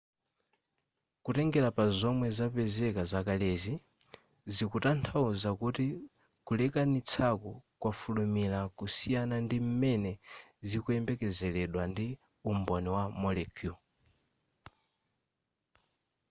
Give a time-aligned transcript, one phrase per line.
[1.23, 3.73] kutengera pa zomwe zapezeka zakalezi
[4.53, 5.85] zikutanthauza kuti
[6.45, 10.11] kulekanitsaku kwafulumira kusiyana ndi m'mene
[10.67, 12.07] zikuyembekezeredwa ndi
[12.51, 13.79] umboni wa molecule